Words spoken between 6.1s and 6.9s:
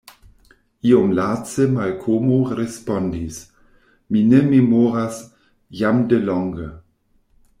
de longe.